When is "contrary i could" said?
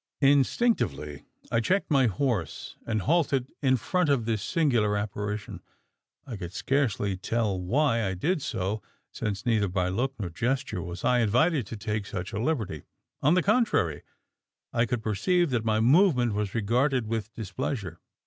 13.43-15.03